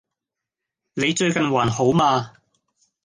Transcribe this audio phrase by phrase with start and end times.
[0.95, 2.33] 你最近還好嗎